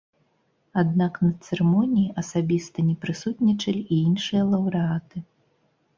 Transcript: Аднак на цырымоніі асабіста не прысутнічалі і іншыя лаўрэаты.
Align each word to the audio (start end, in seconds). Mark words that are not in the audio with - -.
Аднак 0.81 1.13
на 1.25 1.29
цырымоніі 1.47 2.07
асабіста 2.23 2.87
не 2.89 2.95
прысутнічалі 3.07 3.81
і 3.93 4.03
іншыя 4.11 4.41
лаўрэаты. 4.55 5.17